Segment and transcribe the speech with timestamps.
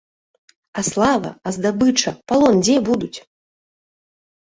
[0.81, 3.15] А слава, а здабыча, палон дзе будуць?